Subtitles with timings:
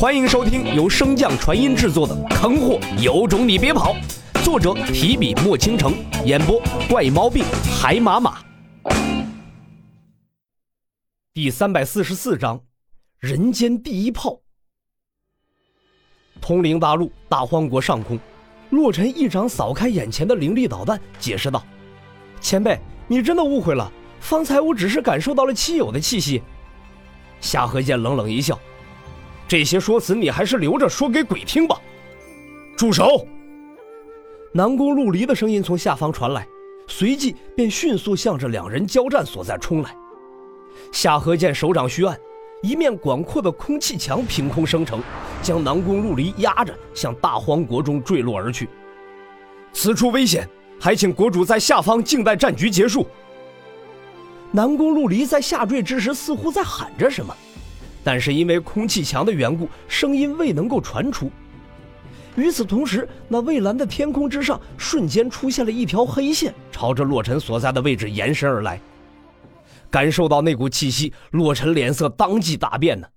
[0.00, 3.94] 欢迎收听由升降传音制作的《坑货有种你别跑》，
[4.42, 5.92] 作者提笔墨倾城，
[6.24, 6.58] 演播
[6.88, 7.44] 怪猫病
[7.78, 8.38] 海马马。
[11.34, 12.58] 第三百四十四章，
[13.18, 14.40] 人间第一炮。
[16.40, 18.18] 通灵大陆大荒国上空，
[18.70, 21.62] 洛尘一掌扫开眼前的灵力导弹，解释道
[22.40, 26.42] ：“前辈，你真的误会了，方才我只是感受到了稀有的气息。”
[27.42, 28.58] 夏河剑冷冷一笑。
[29.50, 31.76] 这些说辞你还是留着说给鬼听吧。
[32.76, 33.26] 住手！
[34.52, 36.46] 南宫陆离的声音从下方传来，
[36.86, 39.92] 随即便迅速向着两人交战所在冲来。
[40.92, 42.16] 夏河见手掌虚按，
[42.62, 45.02] 一面广阔的空气墙凭空生成，
[45.42, 48.68] 将南宫陆离压着向大荒国中坠落而去。
[49.72, 50.48] 此处危险，
[50.78, 53.04] 还请国主在下方静待战局结束。
[54.52, 57.36] 南宫陆离在下坠之时似乎在喊着什么。
[58.02, 61.30] 但是因为空气墙的缘故，声音未能够传出。
[62.36, 68.80] 与此同时，那蔚蓝的天空之上瞬间出现了一条黑线，朝着洛尘所在的位置延伸而来。
[69.90, 73.08] 感受到那股气息，洛尘脸色当即大变呢。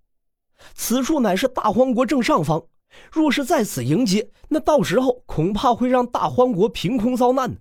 [0.74, 2.64] 此处乃是大荒国正上方，
[3.12, 7.56] 若是在此迎接，那到时候恐怕会让大荒国凭空遭难。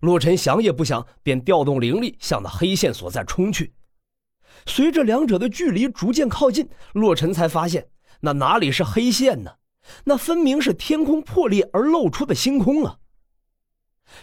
[0.00, 3.72] 洛尘想也不想，便调动灵力向那黑线所在冲去。
[4.66, 7.88] 随着两者的距离逐渐靠近，洛尘才发现，
[8.20, 9.52] 那哪里是黑线呢？
[10.04, 12.98] 那分明是天空破裂而露出的星空啊！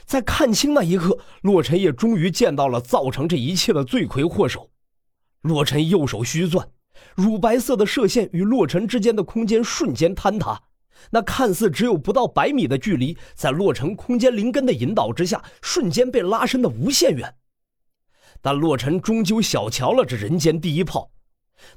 [0.06, 4.70] 在看清那一刻，洛尘也终于见到了造成这一切的罪魁祸首。
[5.42, 6.70] 洛尘右手虚攥，
[7.16, 10.62] 乳白色的射线与洛尘之间的空间瞬间坍塌，
[11.12, 17.36] 那看似只有不到百米的距离，在洛尘空间灵根的引导之下，瞬间被拉伸的无限远。
[18.46, 21.10] 但洛尘终究小瞧了这人间第一炮，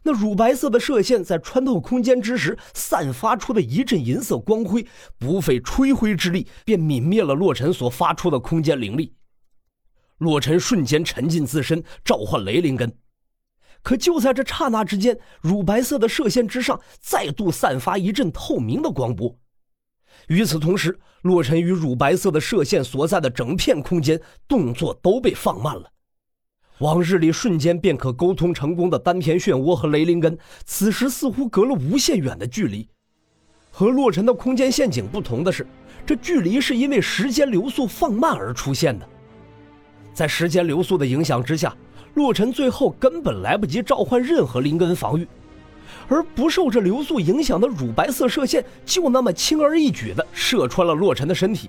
[0.02, 9.14] 那乳白色的射线在穿透空间之时散发出的一阵银色光辉，不费吹灰之力便泯灭了洛尘所发出的空间灵力。
[10.18, 12.94] 洛尘瞬间沉浸自身，召唤雷灵根。
[13.82, 19.34] 可就在这刹那之间，乳白色的射线之上再度散发一阵透明的光波。
[20.26, 25.90] 与此同时，洛尘与乳白色的射线所在的整片空间动作都被放慢了。
[26.80, 32.88] 往日里瞬间便可沟通成功的丹田漩涡和雷灵根，此时似乎隔了无限远的距离。
[33.70, 35.66] 和洛尘的空间陷阱不同的是，
[36.06, 39.08] 这距离是因为时间流速放慢而出现的。
[40.14, 41.76] 在时间流速的影响之下，
[42.14, 45.26] 洛尘最后根本来不及召唤任何灵根防御，
[46.08, 51.68] 而不受这流速影响的乳白色射线就那么轻而易举地射穿了洛尘的身体。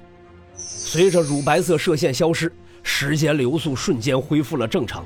[0.55, 2.51] 随着乳白色射线消失。
[2.83, 5.05] 时间流速瞬间恢复了正常，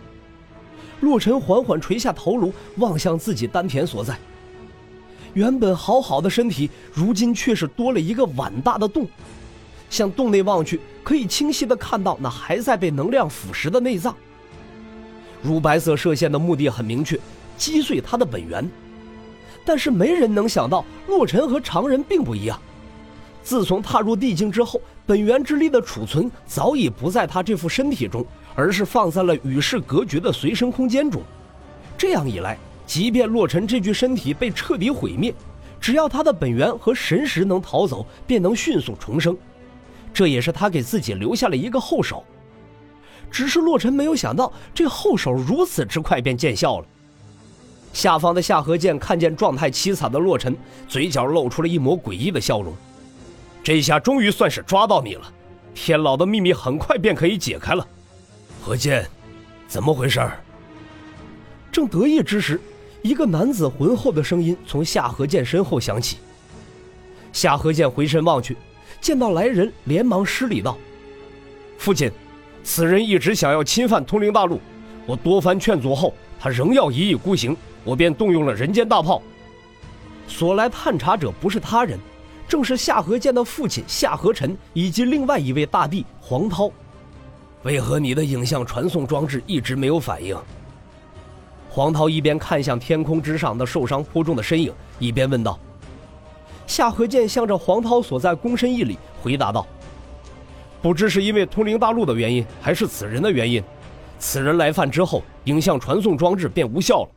[1.01, 4.17] 洛尘缓缓垂下头颅，望向自己丹田所在。
[5.33, 9.07] 原本好好的身体，如今却是多了一个碗大的洞。
[9.89, 14.15] 向洞内望去，可以清晰的看到那还在被能量腐蚀的内脏。
[15.41, 17.19] 乳白色射线的目的很明确，
[17.57, 18.67] 击碎它的本源。
[19.65, 22.59] 但是没人能想到，洛尘和常人并不一样。
[23.43, 28.25] 自从踏入地境之后，本源之力的储存早已不在他这副身体中，
[28.55, 31.21] 而是放在了与世隔绝的随身空间中。
[31.97, 35.33] 这样一来，即便洛尘这具身体被彻底毁灭，
[35.81, 39.37] 只要他的本源和神识能逃走，便能迅速重生。
[40.13, 42.23] 这也是他给自己留下了一个后手。
[43.29, 46.85] 只是洛尘没有想到，这后手如此之快便见效了。
[47.91, 50.55] 下方的夏河剑看见状态凄惨的洛尘，
[50.87, 52.73] 嘴角露出了一抹诡异的笑容。
[53.63, 55.21] 这下终于算是抓到你了，
[55.73, 57.87] 天牢的秘密很快便可以解开了。
[58.61, 59.07] 何剑，
[59.67, 60.19] 怎么回事？
[61.71, 62.59] 正得意之时，
[63.01, 66.17] 一个男子浑厚的声音从夏河剑身后响起。
[67.31, 68.57] 夏河剑回身望去，
[68.99, 70.77] 见到来人，连忙施礼道
[71.79, 72.11] ：“父亲，
[72.63, 74.59] 此人一直想要侵犯通灵大陆，
[75.05, 79.23] 我多番劝阻后，他仍要一意孤行，我便动用了人间大炮。
[80.27, 81.97] 所来探查者不是他人。”
[82.47, 86.69] 正是夏河剑的父亲夏河辰以及另外一位大帝黄涛，
[87.63, 90.37] 为何你的影像传送装置一直没有反应？
[91.69, 95.57] 黄涛一边看向天空之上的受伤颇重的身影，一边问道。
[96.67, 99.65] 夏河剑向着黄涛所在躬身一礼，回答道
[100.81, 103.63] ：“不知是因为通灵大陆的原因，还是此人的原因，
[104.19, 107.09] 此人来犯之后，影像传送装置便无效了。”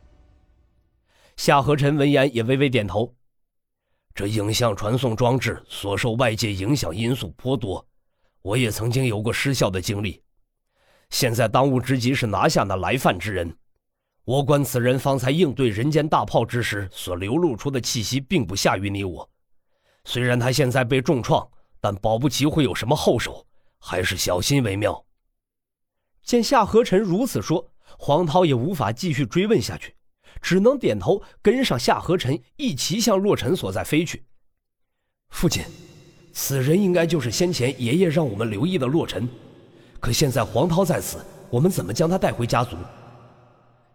[1.37, 3.13] 夏河辰闻言也微微点头。
[4.17, 7.85] 这影像传送装置所受外界影响因素颇多，
[8.41, 10.19] 我也曾经有过失效的经历。
[11.11, 13.55] 现在当务之急是拿下那来犯之人。
[14.23, 19.29] 我观此人方才应对人间大炮之时所流露出的气息，并不下于你我。
[20.03, 21.47] 虽然他现在被重创，
[21.79, 23.45] 但保不齐会有什么后手，
[23.77, 25.05] 还是小心为妙。
[26.23, 27.69] 见夏河臣如此说，
[27.99, 29.95] 黄涛也无法继续追问下去，
[30.47, 34.23] 只能点头，跟上夏河臣一齐向洛尘所在飞去。
[35.31, 35.61] 父亲，
[36.31, 39.27] 此人应该就是先前爷爷让我们留意的洛尘，
[39.99, 41.17] 可现在黄涛在此，
[41.49, 42.77] 我们怎么将他带回家族？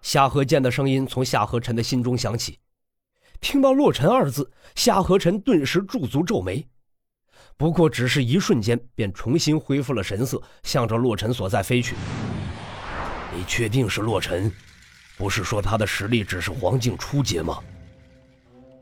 [0.03, 2.59] 夏河剑的声音从夏河臣的心中响起，
[3.41, 6.69] 听到“洛尘”二字，夏河臣顿时驻足皱眉，
[7.57, 11.95] 不过只是一瞬间，便重新恢复了神色，向着洛尘所在飞去。
[13.35, 14.53] 你确定是洛尘？
[15.23, 17.61] 不是说他的实力只是黄境初阶吗？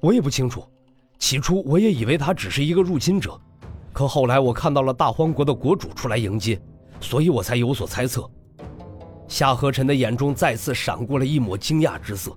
[0.01, 0.67] 我也不清楚，
[1.19, 3.39] 起初我也以为他只是一个入侵者，
[3.93, 6.59] 可后来我看到了大荒国的国主出来迎接，
[6.99, 8.27] 所以我才有所猜测。
[9.29, 12.35] 夏河尘的眼中再次闪过了一抹惊讶之色。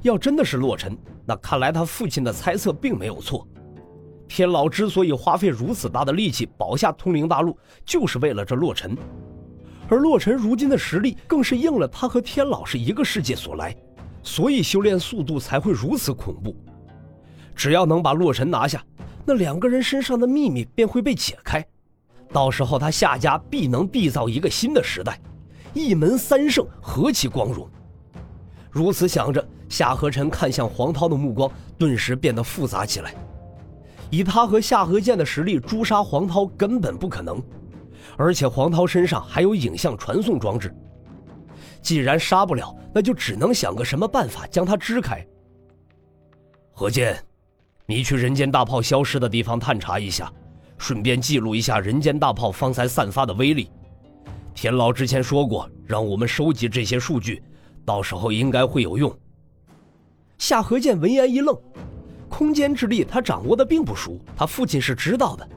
[0.00, 0.96] 要真的是洛尘，
[1.26, 3.46] 那看来他父亲的猜测并没有错。
[4.26, 7.54] 天老之所以花费如此大的力气保下通灵大陆，
[7.84, 8.96] 就是为了这洛尘。
[9.94, 13.72] 而洛尘如今的实力，更是应了他和天老是一个世界所来，
[14.24, 16.56] 所以修炼速度才会如此恐怖。
[17.54, 18.84] 只要能把洛尘拿下，
[19.24, 21.64] 那两个人身上的秘密便会被解开，
[22.32, 25.16] 到时候他夏家必能缔造一个新的时代。
[25.72, 27.68] 一门三圣何其光荣！
[28.72, 31.48] 如此想着，夏河晨看向黄涛的目光
[31.78, 33.14] 顿时变得复杂起来。
[34.10, 37.40] 以他和夏河剑的实力，诛杀黄涛根本不可能。
[38.16, 40.74] 而且黄涛身上还有影像传送装置，
[41.82, 45.26] 既然杀不了，那就只能想个什么办法将他支开。
[46.72, 47.16] 何健，
[47.86, 50.32] 你去人间大炮消失的地方探查一下，
[50.78, 53.70] 顺便记录一下人间大炮方才散发的威力。
[54.54, 57.42] 田老之前说过，让我们收集这些数据，
[57.84, 59.12] 到时候应该会有用。
[60.38, 61.56] 夏何健闻言一愣，
[62.28, 65.48] 空间之力他掌握的并不熟，他父亲是知道的，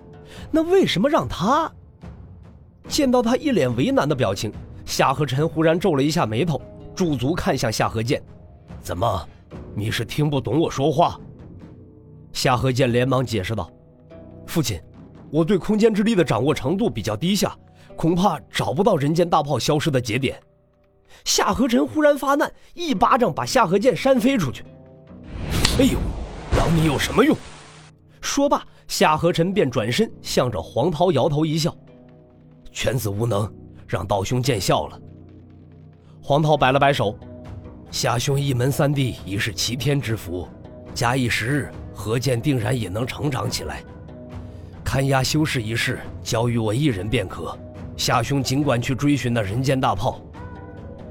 [0.52, 1.72] 那为什么让他？
[2.88, 4.52] 见到他一脸为难的表情，
[4.86, 6.62] 夏河晨忽然皱了一下眉头，
[6.96, 8.22] 驻足看向夏河剑
[8.82, 9.28] ：“怎么，
[9.76, 11.20] 你是听不懂我说话？”
[12.34, 13.70] 夏河剑连忙解释道
[14.48, 14.80] ：“父亲，
[15.32, 17.56] 我对空间之力的掌握程度比较低下。”
[17.96, 20.40] 恐怕找不到人间大炮消失的节点。
[21.26, 24.64] 夏河晨忽然发难，一巴掌把夏河剑扇飞出去。
[25.80, 25.98] 哎呦，
[26.56, 27.36] 让你有什么用？
[28.22, 31.76] 说罢，夏河晨便转身向着黄涛摇头一笑
[32.80, 33.52] ：“犬子无能，
[33.88, 35.02] 让道兄见笑了。”
[36.22, 37.18] 黄涛摆了摆手
[37.90, 40.48] ：“夏兄一门三弟已是齐天之福，
[40.94, 43.84] 假以时日，何剑定然也能成长起来。
[44.84, 47.58] 看押修士一事，交于我一人便可。”
[47.98, 50.22] 夏兄尽管去追寻那人间大炮。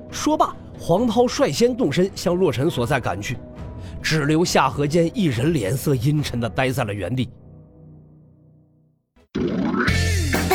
[0.08, 3.36] 说罢，黄涛率先动身向洛尘所在赶去，
[4.00, 7.28] 只留夏河间一人脸色阴沉的待在了原地。